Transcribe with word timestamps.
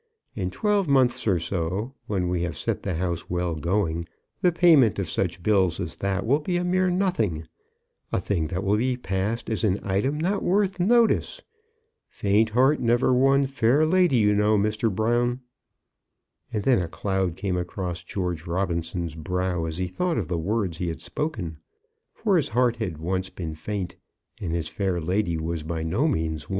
In 0.35 0.49
twelve 0.49 0.87
months 0.87 1.27
or 1.27 1.39
so, 1.39 1.93
when 2.07 2.27
we 2.27 2.41
have 2.41 2.57
set 2.57 2.81
the 2.81 2.95
house 2.95 3.29
well 3.29 3.53
going, 3.53 4.07
the 4.41 4.51
payment 4.51 4.97
of 4.97 5.07
such 5.07 5.43
bills 5.43 5.79
as 5.79 5.97
that 5.97 6.25
will 6.25 6.39
be 6.39 6.57
a 6.57 6.63
mere 6.63 6.89
nothing, 6.89 7.47
a 8.11 8.19
thing 8.19 8.47
that 8.47 8.63
will 8.63 8.77
be 8.77 8.97
passed 8.97 9.47
as 9.47 9.63
an 9.63 9.79
item 9.83 10.19
not 10.19 10.41
worth 10.41 10.79
notice. 10.79 11.43
Faint 12.09 12.49
heart 12.49 12.79
never 12.79 13.13
won 13.13 13.45
fair 13.45 13.85
lady, 13.85 14.15
you 14.17 14.33
know, 14.33 14.57
Mr. 14.57 14.91
Brown." 14.91 15.41
And 16.51 16.63
then 16.63 16.79
a 16.81 16.87
cloud 16.87 17.35
came 17.37 17.55
across 17.55 18.01
George 18.01 18.47
Robinson's 18.47 19.13
brow 19.13 19.65
as 19.65 19.77
he 19.77 19.87
thought 19.87 20.17
of 20.17 20.27
the 20.27 20.39
words 20.39 20.79
he 20.79 20.87
had 20.87 21.01
spoken; 21.03 21.59
for 22.15 22.37
his 22.37 22.49
heart 22.49 22.77
had 22.77 22.97
once 22.97 23.29
been 23.29 23.53
faint, 23.53 23.97
and 24.39 24.51
his 24.51 24.67
fair 24.67 24.99
lady 24.99 25.37
was 25.37 25.61
by 25.61 25.83
no 25.83 26.07
means 26.07 26.49
won. 26.49 26.49